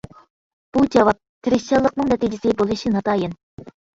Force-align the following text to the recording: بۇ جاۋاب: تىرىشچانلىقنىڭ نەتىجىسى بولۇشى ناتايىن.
بۇ 0.77 0.81
جاۋاب: 0.95 1.19
تىرىشچانلىقنىڭ 1.47 2.09
نەتىجىسى 2.13 2.55
بولۇشى 2.63 2.93
ناتايىن. 2.97 3.37